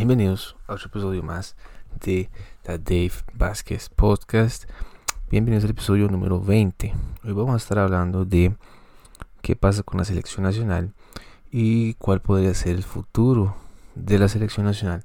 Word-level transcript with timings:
Bienvenidos 0.00 0.56
a 0.66 0.72
otro 0.72 0.86
episodio 0.86 1.22
más 1.22 1.56
de 2.02 2.30
The 2.62 2.78
Dave 2.78 3.12
Vázquez 3.34 3.90
Podcast. 3.90 4.64
Bienvenidos 5.30 5.64
al 5.64 5.72
episodio 5.72 6.08
número 6.08 6.40
20. 6.40 6.94
Hoy 7.22 7.32
vamos 7.34 7.52
a 7.52 7.56
estar 7.58 7.78
hablando 7.78 8.24
de 8.24 8.56
qué 9.42 9.56
pasa 9.56 9.82
con 9.82 9.98
la 9.98 10.06
selección 10.06 10.44
nacional 10.44 10.94
y 11.50 11.92
cuál 11.94 12.22
podría 12.22 12.54
ser 12.54 12.76
el 12.76 12.82
futuro 12.82 13.54
de 13.94 14.18
la 14.18 14.28
selección 14.28 14.64
nacional 14.64 15.02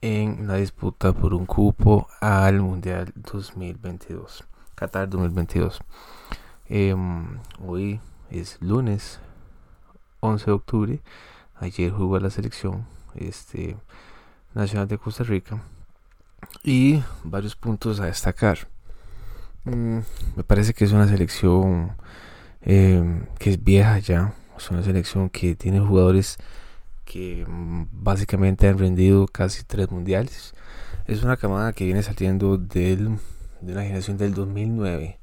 en 0.00 0.48
la 0.48 0.56
disputa 0.56 1.12
por 1.12 1.32
un 1.32 1.46
cupo 1.46 2.08
al 2.20 2.60
Mundial 2.62 3.12
2022, 3.14 4.42
Qatar 4.74 5.08
2022. 5.08 5.78
Em, 6.68 7.38
hoy 7.64 8.00
es 8.30 8.58
lunes 8.60 9.20
11 10.18 10.46
de 10.46 10.52
octubre. 10.52 11.00
Ayer 11.60 11.92
jugó 11.92 12.18
la 12.18 12.30
selección 12.30 12.86
este, 13.14 13.76
nacional 14.56 14.88
de 14.88 14.98
Costa 14.98 15.22
Rica 15.22 15.62
y 16.64 17.02
varios 17.22 17.54
puntos 17.54 18.00
a 18.00 18.06
destacar. 18.06 18.68
Mm, 19.64 19.98
me 20.36 20.44
parece 20.44 20.74
que 20.74 20.84
es 20.84 20.92
una 20.92 21.06
selección 21.08 21.92
em, 22.62 23.26
que 23.38 23.50
es 23.50 23.62
vieja 23.62 23.98
ya, 23.98 24.34
es 24.56 24.70
una 24.70 24.82
selección 24.82 25.28
que 25.28 25.54
tiene 25.54 25.80
jugadores 25.80 26.38
que 27.04 27.44
mm, 27.46 27.86
básicamente 27.92 28.68
han 28.68 28.78
rendido 28.78 29.26
casi 29.26 29.64
tres 29.64 29.90
mundiales. 29.90 30.54
Es 31.06 31.22
una 31.22 31.36
camada 31.36 31.72
que 31.72 31.84
viene 31.84 32.02
saliendo 32.02 32.58
del, 32.58 33.18
de 33.60 33.72
una 33.72 33.82
generación 33.82 34.16
del 34.16 34.34
2009, 34.34 35.18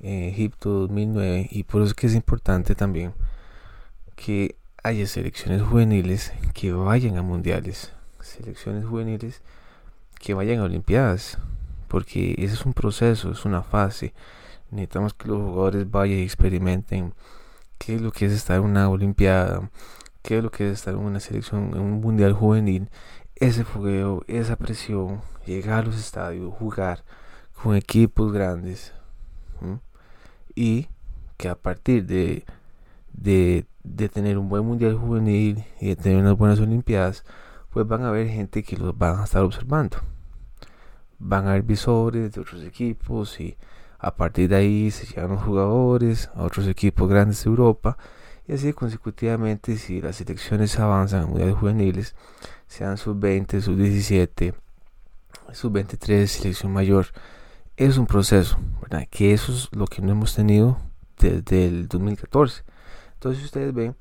Egipto 0.00 0.70
2009, 0.88 1.48
y 1.50 1.62
por 1.64 1.82
eso 1.82 1.90
es 1.90 1.94
que 1.94 2.06
es 2.08 2.14
importante 2.14 2.74
también 2.74 3.14
que 4.16 4.56
haya 4.82 5.06
selecciones 5.06 5.62
juveniles 5.62 6.32
que 6.54 6.72
vayan 6.72 7.16
a 7.18 7.22
mundiales, 7.22 7.92
selecciones 8.26 8.84
juveniles 8.84 9.42
que 10.18 10.34
vayan 10.34 10.60
a 10.60 10.64
olimpiadas, 10.64 11.38
porque 11.88 12.34
ese 12.38 12.54
es 12.54 12.64
un 12.64 12.72
proceso, 12.72 13.32
es 13.32 13.44
una 13.44 13.62
fase. 13.62 14.14
Necesitamos 14.70 15.14
que 15.14 15.28
los 15.28 15.38
jugadores 15.38 15.90
vayan 15.90 16.18
y 16.18 16.22
experimenten 16.22 17.14
qué 17.78 17.96
es 17.96 18.00
lo 18.00 18.12
que 18.12 18.26
es 18.26 18.32
estar 18.32 18.56
en 18.56 18.64
una 18.64 18.88
olimpiada, 18.88 19.70
qué 20.22 20.38
es 20.38 20.44
lo 20.44 20.50
que 20.50 20.68
es 20.68 20.78
estar 20.78 20.94
en 20.94 21.00
una 21.00 21.20
selección, 21.20 21.72
en 21.74 21.80
un 21.80 22.00
mundial 22.00 22.32
juvenil, 22.32 22.88
ese 23.36 23.64
fogueo, 23.64 24.24
esa 24.28 24.56
presión, 24.56 25.20
llegar 25.44 25.80
a 25.80 25.86
los 25.86 25.98
estadios, 25.98 26.54
jugar 26.54 27.04
con 27.60 27.76
equipos 27.76 28.32
grandes 28.32 28.92
y 30.54 30.88
que 31.36 31.48
a 31.48 31.54
partir 31.54 32.06
de, 32.06 32.44
de, 33.12 33.66
de, 33.82 34.08
tener 34.08 34.38
un 34.38 34.48
buen 34.48 34.64
mundial 34.64 34.94
juvenil 34.94 35.64
y 35.80 35.88
de 35.88 35.96
tener 35.96 36.18
unas 36.18 36.36
buenas 36.36 36.60
olimpiadas, 36.60 37.24
pues 37.72 37.88
van 37.88 38.04
a 38.04 38.08
haber 38.08 38.28
gente 38.28 38.62
que 38.62 38.76
los 38.76 38.96
van 38.96 39.20
a 39.20 39.24
estar 39.24 39.42
observando. 39.42 39.96
Van 41.18 41.46
a 41.46 41.50
haber 41.50 41.62
visores 41.62 42.32
de 42.32 42.40
otros 42.40 42.62
equipos 42.62 43.40
y 43.40 43.56
a 43.98 44.14
partir 44.14 44.50
de 44.50 44.56
ahí 44.56 44.90
se 44.90 45.06
llegan 45.06 45.30
los 45.30 45.42
jugadores 45.42 46.30
a 46.34 46.42
otros 46.42 46.66
equipos 46.66 47.08
grandes 47.08 47.42
de 47.42 47.50
Europa 47.50 47.96
y 48.46 48.52
así 48.52 48.72
consecutivamente 48.74 49.76
si 49.78 50.02
las 50.02 50.16
selecciones 50.16 50.78
avanzan 50.78 51.22
a 51.22 51.26
mundiales 51.26 51.54
juveniles, 51.54 52.14
sean 52.66 52.98
sub-20, 52.98 53.60
sub-17, 53.62 54.54
sub-23, 55.52 56.26
selección 56.26 56.72
mayor, 56.72 57.06
es 57.76 57.96
un 57.96 58.06
proceso, 58.06 58.58
¿verdad? 58.82 59.06
Que 59.10 59.32
eso 59.32 59.52
es 59.52 59.68
lo 59.72 59.86
que 59.86 60.02
no 60.02 60.12
hemos 60.12 60.34
tenido 60.34 60.78
desde 61.18 61.68
el 61.68 61.88
2014. 61.88 62.64
Entonces 63.14 63.44
ustedes 63.44 63.72
ven, 63.72 63.96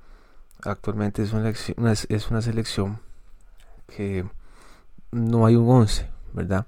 actualmente 0.64 1.24
es 1.24 1.32
una, 1.32 1.52
es 1.52 2.32
una 2.32 2.42
selección 2.42 3.00
que 3.96 4.26
no 5.12 5.46
hay 5.46 5.56
un 5.56 5.70
11, 5.70 6.10
¿verdad? 6.34 6.68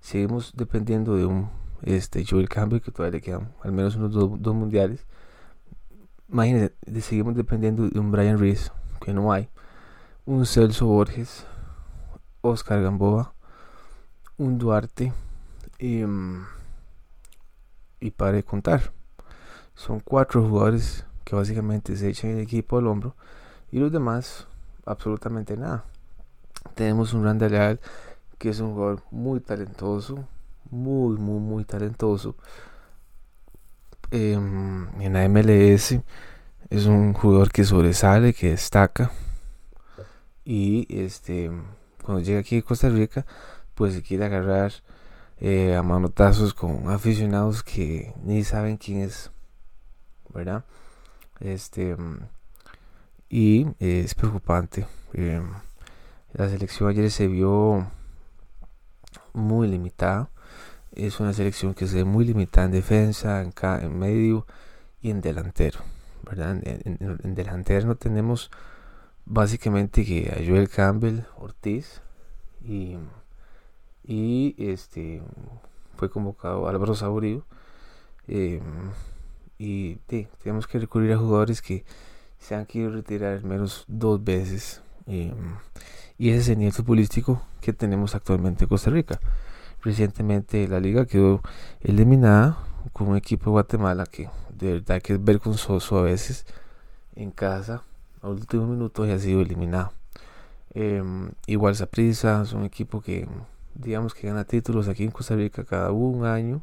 Seguimos 0.00 0.52
dependiendo 0.56 1.16
de 1.16 1.26
un 1.26 1.50
este 1.82 2.24
Joel 2.24 2.48
Campbell 2.48 2.80
que 2.80 2.90
todavía 2.90 3.18
le 3.18 3.22
quedan 3.22 3.52
al 3.62 3.72
menos 3.72 3.94
unos 3.96 4.12
dos 4.12 4.54
mundiales 4.54 5.06
imagínense, 6.28 6.74
seguimos 7.00 7.34
dependiendo 7.34 7.88
de 7.88 7.98
un 7.98 8.10
Brian 8.10 8.38
Reese, 8.38 8.70
que 9.00 9.12
no 9.12 9.32
hay, 9.32 9.48
un 10.26 10.46
Celso 10.46 10.86
Borges, 10.86 11.46
Oscar 12.42 12.82
Gamboa, 12.82 13.32
un 14.36 14.58
Duarte 14.58 15.12
y, 15.78 16.02
y 18.00 18.10
para 18.10 18.42
contar. 18.42 18.92
Son 19.74 20.00
cuatro 20.00 20.46
jugadores 20.46 21.06
que 21.24 21.36
básicamente 21.36 21.96
se 21.96 22.08
echan 22.08 22.30
el 22.30 22.40
equipo 22.40 22.78
al 22.78 22.86
hombro 22.86 23.14
y 23.70 23.78
los 23.78 23.92
demás 23.92 24.46
absolutamente 24.84 25.56
nada. 25.56 25.84
Tenemos 26.74 27.12
un 27.12 27.24
Randall 27.24 27.80
que 28.38 28.50
es 28.50 28.60
un 28.60 28.74
jugador 28.74 29.02
muy 29.10 29.40
talentoso, 29.40 30.28
muy, 30.70 31.18
muy, 31.18 31.40
muy 31.40 31.64
talentoso 31.64 32.36
Em, 34.10 34.88
en 35.02 35.12
la 35.12 35.28
MLS 35.28 36.00
es 36.70 36.86
un 36.86 37.12
jugador 37.12 37.52
que 37.52 37.64
sobresale, 37.64 38.32
que 38.32 38.50
destaca. 38.50 39.10
Y 40.44 40.86
este 40.88 41.50
cuando 42.02 42.22
llega 42.22 42.40
aquí 42.40 42.58
a 42.58 42.62
Costa 42.62 42.88
Rica, 42.88 43.26
pues 43.74 43.94
se 43.94 44.02
quiere 44.02 44.24
agarrar 44.24 44.72
eh, 45.40 45.76
a 45.76 45.82
manotazos 45.82 46.54
con 46.54 46.88
aficionados 46.90 47.62
que 47.62 48.14
ni 48.24 48.44
saben 48.44 48.78
quién 48.78 49.00
es, 49.02 49.30
¿verdad? 50.32 50.64
Este 51.40 51.96
y 53.28 53.66
es 53.78 54.14
preocupante. 54.14 54.86
Em, 55.12 55.52
la 56.38 56.48
selección 56.48 56.88
ayer 56.88 57.10
se 57.10 57.28
vio 57.28 57.86
muy 59.34 59.68
limitada 59.68 60.30
es 60.98 61.20
una 61.20 61.32
selección 61.32 61.74
que 61.74 61.86
se 61.86 61.98
ve 61.98 62.04
muy 62.04 62.24
limitada 62.24 62.66
en 62.66 62.72
defensa, 62.72 63.40
en, 63.42 63.52
en 63.82 63.98
medio 63.98 64.46
y 65.00 65.10
en 65.10 65.20
delantero. 65.20 65.80
¿verdad? 66.24 66.60
En, 66.64 67.34
delantero 67.34 67.86
no 67.86 67.94
tenemos 67.94 68.50
básicamente 69.24 70.04
que 70.04 70.28
a 70.30 70.44
Joel 70.44 70.68
Campbell, 70.68 71.20
Ortiz 71.36 72.02
y, 72.64 72.98
este 74.58 75.22
fue 75.96 76.10
convocado 76.10 76.68
Álvaro 76.68 76.94
Saurio. 76.94 77.44
Em, 78.26 78.60
y 79.58 79.96
tenemos 80.42 80.66
que 80.66 80.78
recurrir 80.78 81.12
a 81.12 81.18
jugadores 81.18 81.62
que 81.62 81.84
se 82.38 82.54
han 82.54 82.66
querido 82.66 82.90
retirar 82.90 83.34
al 83.34 83.44
menos 83.44 83.84
dos 83.86 84.22
veces. 84.22 84.82
Em, 85.06 85.56
y 86.18 86.30
ese 86.30 86.38
es 86.40 86.48
el 86.48 86.58
nivel 86.58 86.72
futbolístico 86.72 87.42
que 87.60 87.72
tenemos 87.72 88.14
actualmente 88.14 88.64
en 88.64 88.68
Costa 88.68 88.90
Rica. 88.90 89.20
Recientemente 89.82 90.66
la 90.66 90.80
liga 90.80 91.06
quedó 91.06 91.40
eliminada 91.80 92.58
con 92.92 93.08
un 93.08 93.16
equipo 93.16 93.44
de 93.44 93.50
Guatemala 93.52 94.04
que 94.04 94.28
de 94.50 94.74
verdad 94.74 95.00
que 95.00 95.14
es 95.14 95.24
vergonzoso 95.24 95.98
a 95.98 96.02
veces 96.02 96.44
en 97.14 97.30
casa. 97.30 97.82
A 98.20 98.28
último 98.28 98.66
minuto 98.66 99.06
ya 99.06 99.14
ha 99.14 99.18
sido 99.18 99.40
eliminado. 99.40 99.92
Em, 100.74 101.30
igual 101.46 101.76
Saprissa 101.76 102.42
es 102.42 102.52
un 102.52 102.64
equipo 102.64 103.00
que 103.00 103.28
digamos 103.74 104.12
que 104.12 104.26
gana 104.26 104.44
títulos 104.44 104.88
aquí 104.88 105.04
en 105.04 105.12
Costa 105.12 105.36
Rica 105.36 105.64
cada 105.64 105.92
un 105.92 106.24
año. 106.24 106.62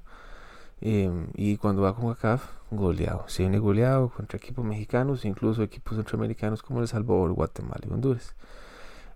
Em, 0.81 1.27
y 1.33 1.55
cuando 1.57 1.83
va 1.83 1.95
con 1.95 2.11
ACAF, 2.11 2.44
goleado. 2.71 3.23
Se 3.27 3.44
viene 3.44 3.59
goleado 3.59 4.09
contra 4.09 4.38
equipos 4.38 4.65
mexicanos, 4.65 5.23
incluso 5.23 5.63
equipos 5.63 5.95
centroamericanos 5.95 6.61
como 6.61 6.81
El 6.81 6.88
Salvador, 6.89 7.31
Guatemala 7.31 7.81
y 7.89 7.94
Honduras. 7.94 8.35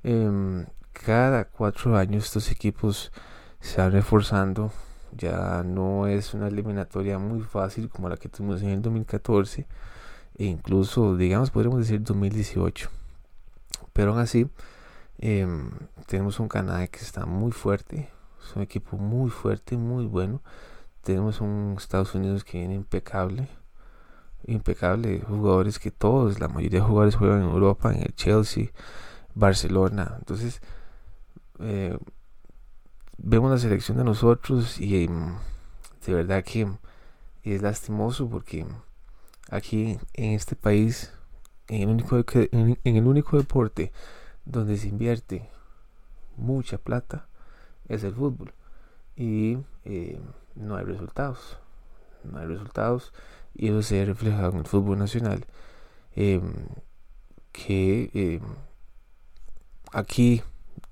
Em, 0.03 0.65
cada 0.93 1.45
cuatro 1.45 1.97
años 1.97 2.25
estos 2.25 2.51
equipos 2.51 3.11
se 3.59 3.81
va 3.81 3.89
reforzando. 3.89 4.71
Ya 5.17 5.63
no 5.63 6.07
es 6.07 6.33
una 6.33 6.47
eliminatoria 6.47 7.17
muy 7.19 7.41
fácil 7.41 7.89
como 7.89 8.09
la 8.09 8.17
que 8.17 8.29
tuvimos 8.29 8.61
en 8.61 8.69
el 8.69 8.81
2014 8.81 9.67
e 10.37 10.45
incluso, 10.45 11.17
digamos, 11.17 11.51
podríamos 11.51 11.79
decir 11.79 12.01
2018. 12.01 12.89
Pero 13.93 14.11
aún 14.11 14.19
así, 14.21 14.49
em, 15.19 15.69
tenemos 16.07 16.39
un 16.39 16.47
Canadá 16.47 16.87
que 16.87 16.99
está 16.99 17.25
muy 17.25 17.51
fuerte, 17.51 18.09
es 18.41 18.55
un 18.55 18.61
equipo 18.61 18.97
muy 18.97 19.29
fuerte, 19.29 19.77
muy 19.77 20.05
bueno. 20.05 20.41
Tenemos 21.03 21.41
un 21.41 21.75
Estados 21.77 22.15
Unidos 22.15 22.43
que 22.43 22.59
viene 22.59 22.75
impecable, 22.75 23.49
impecable, 24.47 25.21
jugadores 25.27 25.79
que 25.79 25.91
todos, 25.91 26.39
la 26.39 26.47
mayoría 26.47 26.79
de 26.79 26.85
jugadores 26.85 27.15
juegan 27.15 27.41
en 27.41 27.49
Europa, 27.49 27.93
en 27.93 28.01
el 28.03 28.15
Chelsea, 28.15 28.71
Barcelona. 29.39 30.15
Entonces, 30.19 30.61
eh, 31.59 31.97
vemos 33.17 33.49
la 33.49 33.57
selección 33.57 33.97
de 33.97 34.03
nosotros 34.03 34.79
y 34.79 35.03
em, 35.05 35.35
de 36.05 36.13
verdad 36.13 36.43
que 36.43 36.67
es 37.43 37.61
lastimoso 37.61 38.29
porque 38.29 38.65
aquí 39.49 39.97
en 40.13 40.31
este 40.33 40.55
país, 40.55 41.13
en 41.67 41.83
el 41.83 41.89
único, 41.89 42.17
en, 42.33 42.77
el 42.83 43.07
único 43.07 43.37
deporte 43.37 43.91
donde 44.45 44.77
se 44.77 44.89
invierte 44.89 45.49
mucha 46.37 46.77
plata 46.77 47.27
es 47.87 48.03
el 48.03 48.13
fútbol 48.13 48.53
y 49.15 49.57
em, 49.83 50.21
no 50.55 50.75
hay 50.75 50.85
resultados 50.85 51.57
no 52.23 52.39
hay 52.39 52.47
resultados 52.47 53.13
y 53.53 53.69
eso 53.69 53.81
se 53.81 54.01
ha 54.01 54.05
reflejado 54.05 54.51
en 54.51 54.59
el 54.59 54.65
fútbol 54.65 54.97
nacional 54.97 55.45
em, 56.15 56.53
que 57.51 58.41
aquí 59.93 60.41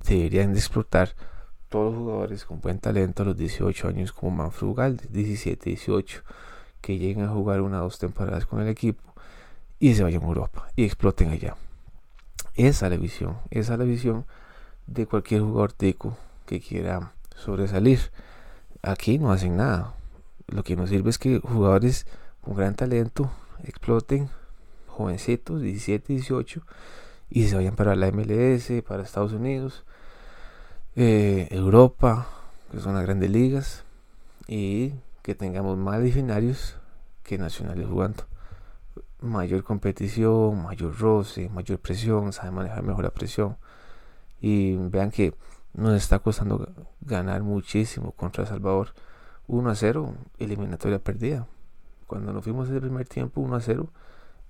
deberían 0.08 0.54
de 0.54 0.60
explotar 0.60 1.16
todos 1.70 1.94
los 1.94 2.02
jugadores 2.02 2.46
con 2.46 2.62
buen 2.62 2.80
talento 2.80 3.24
a 3.24 3.26
los 3.28 3.38
18 3.38 3.88
años 3.90 4.14
como 4.14 4.38
Manfrugal, 4.38 4.98
17, 5.10 5.70
18, 5.70 6.24
que 6.82 6.98
lleguen 6.98 7.26
a 7.26 7.30
jugar 7.30 7.62
una 7.62 7.82
o 7.82 7.84
dos 7.84 8.00
temporadas 8.00 8.46
con 8.46 8.62
el 8.62 8.68
equipo 8.68 9.14
y 9.80 9.94
se 9.94 10.04
vayan 10.04 10.24
a 10.24 10.28
Europa 10.28 10.68
y 10.76 10.86
exploten 10.86 11.30
allá. 11.30 11.56
Esa 12.56 12.88
es 12.88 12.92
la 12.92 12.98
visión, 12.98 13.38
esa 13.52 13.74
es 13.74 13.80
la 13.80 13.86
visión 13.86 14.26
de 14.88 15.06
cualquier 15.06 15.42
jugador 15.42 15.74
teco 15.74 16.18
que 16.46 16.60
quiera 16.60 17.14
sobresalir. 17.36 18.00
Aquí 18.82 19.20
no 19.20 19.32
hacen 19.32 19.58
nada. 19.58 19.94
Lo 20.48 20.64
que 20.64 20.76
nos 20.76 20.90
sirve 20.90 21.10
es 21.10 21.18
que 21.18 21.40
jugadores 21.40 22.08
con 22.42 22.56
gran 22.56 22.74
talento 22.76 23.30
exploten, 23.64 24.30
jovencitos, 24.88 25.62
17, 25.62 26.14
18, 26.14 26.62
y 27.30 27.48
se 27.48 27.56
vayan 27.56 27.76
para 27.76 27.96
la 27.96 28.12
MLS, 28.12 28.72
para 28.88 29.04
Estados 29.04 29.34
Unidos, 29.34 29.84
eh, 30.96 31.48
Europa, 31.52 32.28
que 32.72 32.80
son 32.80 32.96
las 32.96 33.04
grandes 33.04 33.30
ligas, 33.30 33.84
y 34.48 34.94
que 35.22 35.36
tengamos 35.36 35.78
más 35.78 36.00
legionarios 36.00 36.78
que 37.24 37.38
nacionales 37.38 37.88
jugando. 37.88 38.24
Mayor 39.20 39.64
competición, 39.64 40.64
mayor 40.64 40.98
roce, 40.98 41.50
mayor 41.50 41.80
presión, 41.80 42.32
sabe 42.32 42.52
manejar 42.52 42.84
mejor 42.84 43.04
la 43.04 43.10
presión. 43.10 43.58
Y 44.40 44.76
vean 44.76 45.12
que 45.12 45.34
nos 45.74 45.96
está 45.96 46.20
costando 46.20 46.72
ganar 47.02 47.44
muchísimo 47.44 48.12
contra 48.12 48.44
El 48.44 48.50
Salvador. 48.50 48.94
1 49.48 49.70
a 49.70 49.76
0, 49.76 50.16
eliminatoria 50.40 51.00
perdida. 51.00 51.48
Cuando 52.06 52.32
nos 52.32 52.44
fuimos 52.44 52.70
el 52.70 52.82
primer 52.82 53.08
tiempo, 53.08 53.42
1 53.42 53.56
a 53.56 53.62
0, 53.62 53.90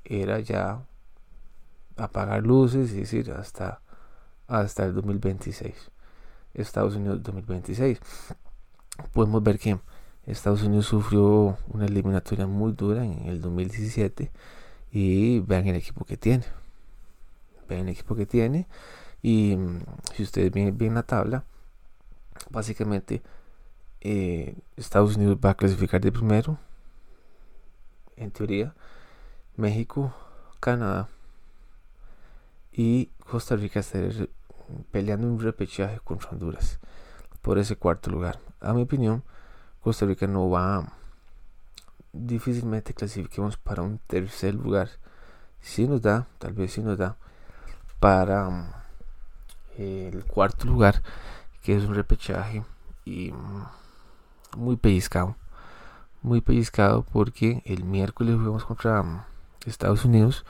era 0.03 0.39
ya 0.39 0.81
apagar 1.97 2.43
luces 2.43 2.91
y 2.93 2.97
decir 2.97 3.31
hasta, 3.31 3.81
hasta 4.47 4.85
el 4.85 4.93
2026. 4.93 5.73
Estados 6.53 6.95
Unidos 6.95 7.21
2026. 7.23 7.99
Podemos 9.13 9.43
ver 9.43 9.59
que 9.59 9.79
Estados 10.25 10.63
Unidos 10.63 10.87
sufrió 10.87 11.57
una 11.67 11.85
eliminatoria 11.85 12.47
muy 12.47 12.73
dura 12.73 13.05
en 13.05 13.27
el 13.27 13.41
2017 13.41 14.31
y 14.91 15.39
vean 15.41 15.67
el 15.67 15.75
equipo 15.75 16.05
que 16.05 16.17
tiene. 16.17 16.45
Vean 17.69 17.81
el 17.81 17.89
equipo 17.89 18.15
que 18.15 18.25
tiene 18.25 18.67
y 19.21 19.55
mm, 19.55 19.81
si 20.15 20.23
ustedes 20.23 20.51
ven 20.51 20.77
bien 20.77 20.95
la 20.95 21.03
tabla, 21.03 21.43
básicamente 22.49 23.21
eh, 24.01 24.55
Estados 24.75 25.17
Unidos 25.17 25.37
va 25.43 25.51
a 25.51 25.57
clasificar 25.57 26.01
de 26.01 26.11
primero, 26.11 26.57
en 28.15 28.31
teoría, 28.31 28.73
México, 29.55 30.13
Canadá 30.59 31.09
y 32.77 33.07
Costa 33.27 33.55
Rica 33.55 33.79
estará 33.79 34.07
peleando 34.91 35.27
un 35.27 35.39
repechaje 35.39 35.99
contra 36.03 36.29
Honduras 36.29 36.79
por 37.41 37.57
ese 37.57 37.75
cuarto 37.75 38.11
lugar. 38.11 38.39
A 38.61 38.71
mi 38.71 38.83
opinión, 38.83 39.23
Costa 39.81 40.05
Rica 40.05 40.27
no 40.27 40.47
va 40.49 40.93
difícilmente 42.13 42.93
clasifiquemos 42.93 43.57
para 43.57 43.81
un 43.81 43.97
tercer 43.97 44.53
lugar. 44.53 44.89
Si 45.59 45.87
nos 45.87 46.03
da, 46.03 46.27
tal 46.37 46.53
vez 46.53 46.73
si 46.73 46.81
nos 46.81 46.99
da 46.99 47.17
para 47.99 48.47
mm, 48.47 48.73
el 49.79 50.23
cuarto 50.25 50.67
lugar, 50.67 51.01
que 51.63 51.75
es 51.75 51.83
un 51.83 51.95
repechaje 51.95 52.63
y 53.05 53.31
mm, 53.31 53.65
muy 54.55 54.75
pellizcado. 54.75 55.35
Muy 56.21 56.41
pellizcado 56.41 57.01
porque 57.01 57.63
el 57.65 57.83
miércoles 57.85 58.35
jugamos 58.35 58.65
contra 58.65 59.01
mm, 59.01 59.23
Estados 59.65 60.05
Unidos 60.05 60.45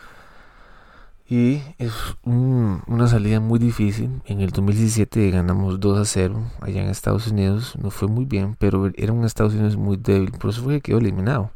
y 1.30 1.62
es 1.78 1.94
una 2.24 3.08
salida 3.10 3.42
muy 3.42 3.60
difícil. 3.60 4.22
En 4.26 4.40
el 4.40 4.52
2017 4.52 5.30
ganamos 5.30 5.78
2 5.78 6.00
a 6.00 6.06
0 6.06 6.42
allá 6.62 6.82
en 6.82 6.90
Estados 6.90 7.28
Unidos. 7.28 7.76
No 7.82 7.92
fue 7.92 8.08
muy 8.08 8.24
bien, 8.24 8.56
pero 8.58 8.90
era 8.96 9.12
un 9.12 9.26
Estados 9.26 9.54
Unidos 9.54 9.76
muy 9.76 9.98
débil. 9.98 10.32
Por 10.32 10.52
eso 10.52 10.64
fue 10.64 10.76
que 10.76 10.82
quedó 10.82 11.00
eliminado. 11.00 11.52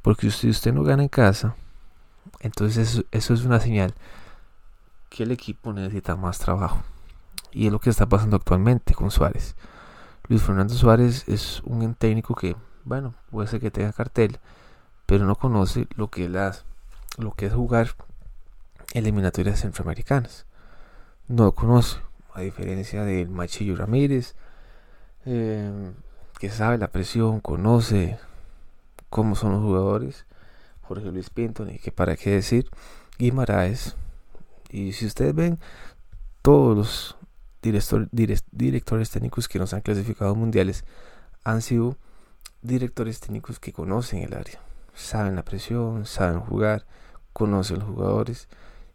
Porque 0.00 0.30
si 0.30 0.48
usted 0.48 0.72
no 0.72 0.84
gana 0.84 1.02
en 1.02 1.08
casa, 1.08 1.56
entonces 2.38 3.04
eso, 3.10 3.34
es 3.34 3.44
una 3.44 3.58
señal 3.58 3.94
que 5.08 5.24
el 5.24 5.32
equipo 5.32 5.72
necesita 5.72 6.14
más 6.14 6.38
trabajo. 6.38 6.80
Y 7.50 7.66
es 7.66 7.72
lo 7.72 7.80
que 7.80 7.90
está 7.90 8.08
pasando 8.08 8.36
actualmente 8.36 8.94
con 8.94 9.10
Suárez. 9.10 9.56
Luis 10.28 10.40
Fernando 10.40 10.72
Suárez 10.74 11.24
es 11.26 11.62
un 11.64 11.94
técnico 11.96 12.36
que, 12.36 12.54
bueno, 12.84 13.14
puede 13.32 13.48
ser 13.48 13.60
que 13.60 13.72
tenga 13.72 13.92
cartel, 13.92 14.38
pero 15.06 15.26
no 15.26 15.34
conoce 15.34 15.88
lo 15.96 16.08
que, 16.08 16.28
las, 16.28 16.64
lo 17.18 17.32
que 17.32 17.46
es 17.46 17.52
jugar 17.52 17.88
eliminatorias 18.92 19.60
centroamericanas. 19.60 20.46
No 21.28 21.52
conoce, 21.52 21.98
a 22.34 22.40
diferencia 22.40 23.04
del 23.04 23.28
Machillo 23.28 23.76
Ramírez, 23.76 24.34
eh, 25.26 25.92
que 26.38 26.50
sabe 26.50 26.78
la 26.78 26.88
presión, 26.88 27.40
conoce 27.40 28.18
cómo 29.08 29.34
son 29.34 29.52
los 29.52 29.62
jugadores. 29.62 30.26
Jorge 30.82 31.12
Luis 31.12 31.30
Pinto, 31.30 31.64
ni 31.64 31.78
que 31.78 31.92
para 31.92 32.16
qué 32.16 32.30
decir. 32.30 32.68
Guimaraes. 33.18 33.96
Y 34.70 34.92
si 34.92 35.06
ustedes 35.06 35.34
ven, 35.34 35.58
todos 36.42 36.76
los 36.76 37.16
directores 38.10 39.10
técnicos 39.10 39.48
que 39.48 39.58
nos 39.58 39.74
han 39.74 39.82
clasificado 39.82 40.34
mundiales 40.34 40.84
han 41.44 41.60
sido 41.62 41.96
directores 42.62 43.20
técnicos 43.20 43.60
que 43.60 43.72
conocen 43.72 44.22
el 44.22 44.34
área. 44.34 44.60
Saben 44.94 45.36
la 45.36 45.44
presión, 45.44 46.06
saben 46.06 46.40
jugar, 46.40 46.86
conocen 47.32 47.80
los 47.80 47.88
jugadores 47.88 48.48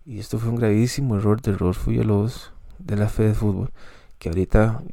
y 0.06 0.20
esto 0.20 0.38
fue 0.38 0.50
un 0.50 0.58
gravísimo 0.58 1.18
error 1.18 1.42
de 1.42 1.54
Rolfo 1.54 1.90
Villalobos 1.90 2.54
de 2.78 2.96
la 2.96 3.10
Fede 3.10 3.30
de 3.30 3.34
Fútbol, 3.34 3.72
que 4.20 4.30
ahorita 4.30 4.84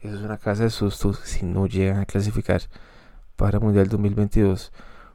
es 0.00 0.14
una 0.14 0.38
casa 0.38 0.62
de 0.62 0.70
sustos 0.70 1.18
si 1.24 1.44
no 1.44 1.66
llegan 1.66 1.98
a 1.98 2.06
clasificar 2.06 2.62
para 3.34 3.58
Mundial 3.58 3.88
2022, 3.88 4.72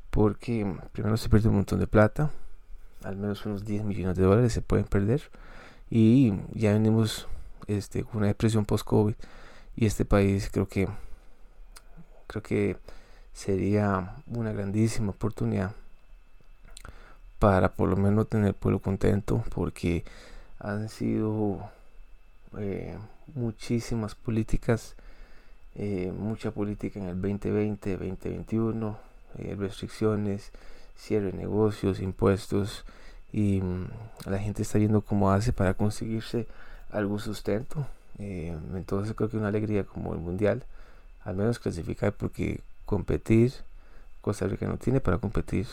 porque 0.09 0.75
primero 0.91 1.15
se 1.15 1.29
pierde 1.29 1.47
un 1.47 1.55
montón 1.55 1.79
de 1.79 1.87
plata, 1.87 2.31
al 3.03 3.15
menos 3.15 3.45
unos 3.45 3.63
10 3.63 3.85
millones 3.85 4.17
de 4.17 4.23
dólares 4.23 4.51
se 4.51 4.61
pueden 4.61 4.85
perder, 4.85 5.21
y 5.89 6.33
ya 6.53 6.73
venimos 6.73 7.27
este, 7.67 8.03
con 8.03 8.17
una 8.17 8.27
depresión 8.27 8.65
post-COVID, 8.65 9.15
y 9.77 9.85
este 9.85 10.03
país 10.03 10.49
creo 10.51 10.67
que 10.67 10.89
creo 12.27 12.43
que 12.43 12.77
sería 13.31 14.15
una 14.27 14.51
grandísima 14.51 15.11
oportunidad 15.11 15.73
para 17.39 17.73
por 17.73 17.89
lo 17.89 17.97
menos 17.97 18.29
tener 18.29 18.47
el 18.47 18.53
pueblo 18.53 18.79
contento 18.79 19.43
porque 19.53 20.03
han 20.59 20.89
sido 20.89 21.69
eh, 22.57 22.97
muchísimas 23.33 24.15
políticas 24.15 24.95
eh, 25.75 26.13
mucha 26.17 26.51
política 26.51 26.99
en 26.99 27.07
el 27.07 27.21
2020 27.21 27.97
2021 27.97 28.97
eh, 29.37 29.55
restricciones 29.59 30.51
cierre 30.95 31.31
de 31.31 31.37
negocios 31.37 31.99
impuestos 31.99 32.85
y 33.33 33.61
mm, 33.61 33.87
la 34.27 34.39
gente 34.39 34.61
está 34.61 34.79
yendo 34.79 35.01
como 35.01 35.31
hace 35.31 35.51
para 35.51 35.73
conseguirse 35.73 36.47
algún 36.91 37.19
sustento. 37.19 37.85
Entonces 38.17 39.13
creo 39.13 39.29
que 39.29 39.35
una 39.35 39.49
alegría 39.49 39.83
como 39.83 40.13
el 40.13 40.19
mundial 40.19 40.63
al 41.25 41.35
menos 41.35 41.59
clasificar 41.59 42.13
porque 42.13 42.61
competir 42.85 43.51
Costa 44.21 44.47
Rica 44.47 44.67
no 44.67 44.77
tiene 44.77 45.01
para 45.01 45.17
competir 45.17 45.67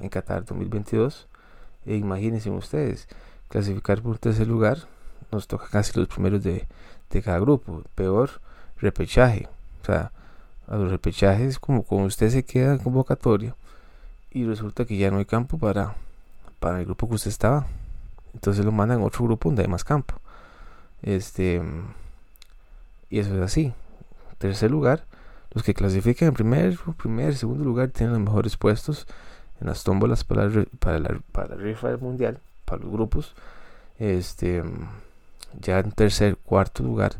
en 0.00 0.08
Qatar 0.08 0.44
2022. 0.44 1.28
E 1.86 1.96
imagínense 1.96 2.50
ustedes, 2.50 3.08
clasificar 3.48 4.02
por 4.02 4.18
tercer 4.18 4.46
lugar 4.46 4.78
nos 5.30 5.46
toca 5.46 5.66
casi 5.68 5.98
los 5.98 6.08
primeros 6.08 6.42
de, 6.42 6.66
de 7.10 7.22
cada 7.22 7.38
grupo. 7.38 7.82
Peor, 7.94 8.30
repechaje. 8.78 9.48
O 9.82 9.84
sea, 9.84 10.12
a 10.66 10.76
los 10.76 10.90
repechajes, 10.90 11.58
como 11.58 11.82
cuando 11.82 12.06
usted 12.06 12.30
se 12.30 12.44
queda 12.44 12.72
en 12.72 12.78
convocatoria 12.78 13.54
y 14.30 14.44
resulta 14.44 14.84
que 14.84 14.96
ya 14.96 15.10
no 15.10 15.18
hay 15.18 15.24
campo 15.24 15.58
para, 15.58 15.94
para 16.60 16.78
el 16.80 16.84
grupo 16.84 17.08
que 17.08 17.14
usted 17.14 17.30
estaba. 17.30 17.66
Entonces 18.34 18.64
lo 18.64 18.72
mandan 18.72 19.00
a 19.00 19.04
otro 19.04 19.24
grupo 19.24 19.48
donde 19.48 19.62
hay 19.62 19.68
más 19.68 19.84
campo. 19.84 20.14
Este, 21.02 21.62
y 23.10 23.18
eso 23.18 23.34
es 23.34 23.42
así. 23.42 23.72
Tercer 24.38 24.70
lugar, 24.70 25.04
los 25.52 25.64
que 25.64 25.74
clasifican 25.74 26.28
en 26.28 26.34
primer, 26.34 26.78
primer, 26.96 27.34
segundo 27.36 27.64
lugar 27.64 27.88
tienen 27.88 28.12
los 28.12 28.22
mejores 28.22 28.56
puestos 28.56 29.06
en 29.60 29.66
las 29.66 29.84
tómbolas 29.84 30.24
para 30.24 30.48
la, 30.48 30.64
para 30.80 30.98
la, 30.98 31.56
rifa 31.56 31.88
del 31.88 31.98
mundial, 31.98 32.38
para 32.64 32.82
los 32.82 32.92
grupos. 32.92 33.34
Este, 33.98 34.62
ya 35.60 35.78
en 35.80 35.92
tercer, 35.92 36.36
cuarto 36.36 36.82
lugar 36.82 37.16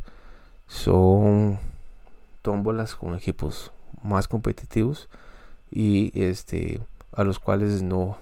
son 0.69 1.59
tómbolas 2.43 2.95
con 2.95 3.15
equipos 3.15 3.73
más 4.03 4.29
competitivos 4.29 5.09
y 5.71 6.13
este 6.15 6.81
a 7.13 7.25
los 7.25 7.39
cuales 7.39 7.83
no 7.83 8.19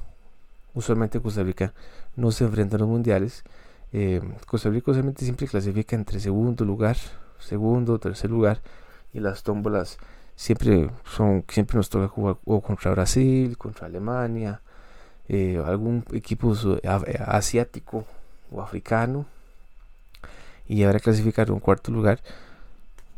usualmente 0.74 1.20
Costa 1.20 1.42
Rica 1.42 1.74
no 2.14 2.30
se 2.30 2.44
enfrenta 2.44 2.76
a 2.76 2.78
los 2.78 2.88
mundiales 2.88 3.44
eh, 3.92 4.22
Costa 4.46 4.70
Rica 4.70 4.90
usualmente 4.90 5.24
siempre 5.24 5.46
clasifica 5.46 5.96
entre 5.96 6.20
segundo 6.20 6.64
lugar 6.64 6.96
segundo 7.38 7.98
tercer 7.98 8.30
lugar 8.30 8.60
y 9.12 9.20
las 9.20 9.42
tómbolas 9.42 9.98
siempre 10.36 10.90
son 11.04 11.44
siempre 11.48 11.76
nos 11.76 11.88
toca 11.88 12.08
jugar 12.08 12.36
o 12.44 12.60
contra 12.60 12.92
Brasil 12.92 13.56
contra 13.58 13.86
Alemania 13.86 14.60
eh, 15.28 15.60
algún 15.64 16.04
equipo 16.12 16.54
asiático 17.26 18.04
o 18.52 18.62
africano 18.62 19.26
y 20.68 20.84
ahora 20.84 21.00
clasificar 21.00 21.50
un 21.50 21.60
cuarto 21.60 21.90
lugar 21.90 22.20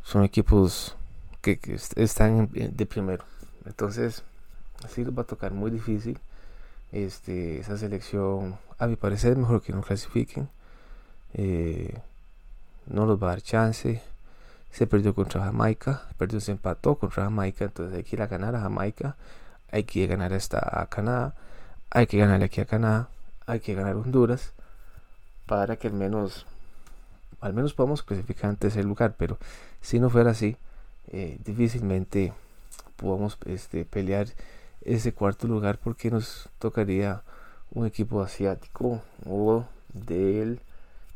son 0.03 0.25
equipos 0.25 0.97
que, 1.43 1.59
están 1.97 2.49
de 2.53 2.87
primero. 2.87 3.25
Entonces, 3.67 4.23
así 4.85 5.05
les 5.05 5.17
va 5.17 5.23
a 5.23 5.27
tocar 5.27 5.53
muy 5.53 5.71
difícil. 5.71 6.19
Este, 6.93 7.61
esa 7.61 7.77
selección, 7.77 8.59
a 8.79 8.87
mi 8.87 8.97
parecer, 8.97 9.37
mejor 9.37 9.63
que 9.63 9.73
no 9.73 9.83
clasifiquen. 9.83 10.49
Eh, 11.35 11.95
no 12.87 13.05
los 13.05 13.23
va 13.23 13.29
a 13.29 13.31
dar 13.31 13.43
chance. 13.43 14.01
Se 14.71 14.87
perdió 14.87 15.15
contra 15.15 15.45
Jamaica, 15.45 16.03
perdió, 16.17 16.41
se 16.41 16.53
empató 16.53 16.97
contra 16.97 17.25
Jamaica, 17.25 17.65
entonces 17.65 17.97
hay 17.97 18.05
que 18.05 18.17
ir 18.17 18.23
a 18.23 18.27
ganar 18.27 18.55
a 18.55 18.61
Jamaica, 18.61 19.17
hay 19.71 19.85
que 19.85 20.07
ganar 20.07 20.33
esta 20.33 20.59
a 20.81 20.87
Canadá, 20.87 21.35
hay 21.91 22.07
que 22.07 22.19
ganarle 22.19 22.47
aquí 22.47 22.61
a 22.61 22.67
Canadá, 22.67 23.09
hay 23.47 23.61
que 23.61 23.75
ganar 23.75 23.97
Honduras 23.97 24.53
para 25.47 25.77
que 25.77 25.89
al 25.89 25.95
menos 25.95 26.47
al 27.41 27.55
menos 27.55 27.73
podamos 27.73 28.03
clasificar 28.03 28.51
en 28.51 28.57
tercer 28.57 28.85
lugar, 28.85 29.15
pero 29.17 29.39
si 29.81 30.01
no 30.01 30.11
fuera 30.11 30.33
así, 30.33 30.57
eh, 31.09 31.39
difícilmente 31.45 32.33
podamos 32.97 33.39
este, 33.47 33.85
pelear 33.85 34.27
ese 34.83 35.13
cuarto 35.13 35.47
lugar 35.47 35.79
porque 35.79 36.11
nos 36.11 36.49
tocaría 36.59 37.23
un 37.71 37.87
equipo 37.87 38.23
asiático 38.23 39.03
o 39.27 39.65
del 39.93 40.61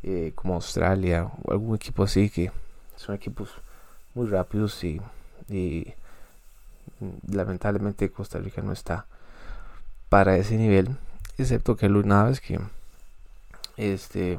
eh, 0.02 0.32
como 0.34 0.54
Australia 0.54 1.30
o 1.42 1.52
algún 1.52 1.76
equipo 1.76 2.04
así 2.04 2.30
que 2.30 2.52
son 2.96 3.14
equipos 3.14 3.50
muy 4.14 4.28
rápidos 4.28 4.82
y, 4.84 5.00
lamentablemente 7.28 8.10
Costa 8.10 8.38
Rica 8.38 8.62
no 8.62 8.72
está 8.72 9.06
para 10.08 10.36
ese 10.36 10.56
nivel 10.56 10.96
excepto 11.36 11.76
que 11.76 11.88
los 11.88 12.04
naves 12.04 12.40
que 12.40 12.60
este 13.76 14.38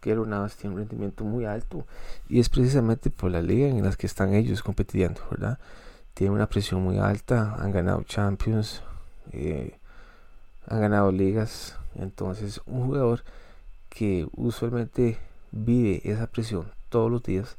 que 0.00 0.14
Navas 0.14 0.56
tiene 0.56 0.74
un 0.74 0.80
rendimiento 0.80 1.24
muy 1.24 1.44
alto 1.44 1.86
y 2.28 2.40
es 2.40 2.48
precisamente 2.48 3.10
por 3.10 3.30
la 3.30 3.42
liga 3.42 3.68
en 3.68 3.84
las 3.84 3.96
que 3.96 4.06
están 4.06 4.34
ellos 4.34 4.62
compitiendo, 4.62 5.20
¿verdad? 5.30 5.58
Tienen 6.14 6.34
una 6.34 6.48
presión 6.48 6.82
muy 6.82 6.98
alta, 6.98 7.56
han 7.58 7.70
ganado 7.70 8.02
Champions, 8.04 8.82
eh, 9.32 9.78
han 10.66 10.80
ganado 10.80 11.12
ligas, 11.12 11.76
entonces 11.94 12.60
un 12.66 12.86
jugador 12.86 13.22
que 13.88 14.26
usualmente 14.34 15.18
vive 15.52 16.00
esa 16.04 16.26
presión 16.26 16.70
todos 16.88 17.10
los 17.10 17.22
días 17.22 17.56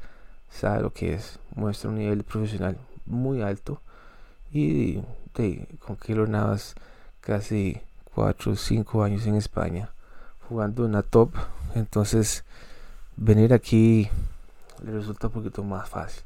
sabe 0.51 0.81
lo 0.83 0.93
que 0.93 1.13
es, 1.13 1.39
muestra 1.55 1.89
un 1.89 1.97
nivel 1.97 2.23
profesional 2.23 2.77
muy 3.05 3.41
alto 3.41 3.81
y 4.53 5.01
con 5.79 5.95
Keylor 5.95 6.29
Navas 6.29 6.75
casi 7.21 7.81
4 8.13 8.51
o 8.51 8.55
5 8.55 9.03
años 9.03 9.25
en 9.25 9.35
España 9.35 9.89
jugando 10.47 10.85
en 10.85 10.91
la 10.91 11.01
top 11.01 11.31
entonces, 11.75 12.43
venir 13.15 13.53
aquí 13.53 14.09
le 14.83 14.91
resulta 14.91 15.27
un 15.27 15.33
poquito 15.33 15.63
más 15.63 15.87
fácil. 15.87 16.23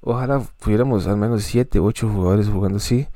Ojalá 0.00 0.40
pudiéramos 0.60 1.06
al 1.06 1.16
menos 1.16 1.44
7, 1.44 1.78
8 1.78 2.08
jugadores 2.08 2.48
jugando 2.48 2.78
así. 2.78 3.06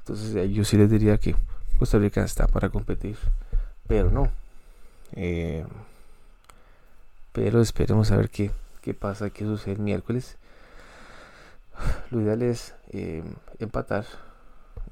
Entonces, 0.00 0.50
yo 0.50 0.64
sí 0.64 0.76
les 0.76 0.90
diría 0.90 1.18
que 1.18 1.34
Costa 1.78 1.98
Rica 1.98 2.22
está 2.24 2.46
para 2.46 2.68
competir. 2.68 3.16
Pero 3.86 4.10
no. 4.10 4.28
Eh, 5.12 5.64
pero 7.32 7.60
esperemos 7.60 8.10
a 8.10 8.16
ver 8.16 8.30
qué, 8.30 8.50
qué 8.80 8.94
pasa, 8.94 9.30
qué 9.30 9.44
sucede 9.44 9.74
el 9.74 9.80
miércoles. 9.80 10.36
Lo 12.10 12.20
ideal 12.20 12.42
es 12.42 12.74
eh, 12.90 13.22
empatar 13.58 14.04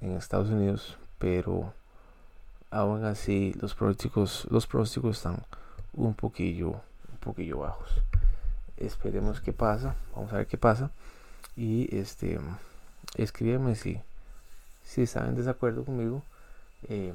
en 0.01 0.13
Estados 0.13 0.49
Unidos, 0.51 0.97
pero 1.19 1.73
aún 2.71 3.05
así 3.05 3.55
los 3.61 3.75
pronósticos, 3.75 4.47
los 4.51 4.67
pronósticos 4.67 5.17
están 5.17 5.43
un 5.93 6.15
poquillo, 6.15 6.71
un 6.71 7.19
poquillo 7.21 7.59
bajos. 7.59 7.91
Esperemos 8.77 9.41
qué 9.41 9.53
pasa, 9.53 9.97
vamos 10.15 10.33
a 10.33 10.37
ver 10.37 10.47
qué 10.47 10.57
pasa. 10.57 10.91
Y 11.57 11.95
este, 11.97 12.39
escríbeme 13.17 13.75
si, 13.75 14.01
si 14.85 15.03
están 15.03 15.29
en 15.29 15.35
desacuerdo 15.35 15.85
conmigo 15.85 16.23
eh, 16.89 17.13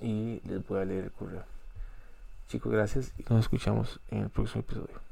y 0.00 0.40
les 0.48 0.66
voy 0.66 0.80
a 0.80 0.84
leer 0.84 1.04
el 1.04 1.12
correo. 1.12 1.44
Chicos, 2.48 2.72
gracias 2.72 3.12
y 3.18 3.24
nos 3.28 3.40
escuchamos 3.40 4.00
en 4.10 4.22
el 4.22 4.30
próximo 4.30 4.60
episodio. 4.60 5.05